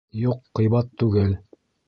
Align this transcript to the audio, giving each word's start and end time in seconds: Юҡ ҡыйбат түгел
Юҡ 0.19 0.39
ҡыйбат 0.59 0.89
түгел 1.03 1.39